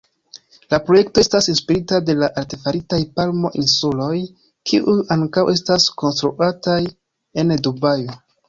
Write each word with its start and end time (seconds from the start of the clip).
La 0.73 0.77
projekto 0.85 1.19
estas 1.23 1.49
inspirita 1.51 1.99
de 2.07 2.15
la 2.21 2.29
artefaritaj 2.43 2.99
Palmo-insuloj, 3.19 4.17
kiuj 4.73 4.97
ankaŭ 5.17 5.47
estas 5.57 5.89
konstruataj 6.05 6.83
en 7.45 7.59
Dubajo. 7.69 8.21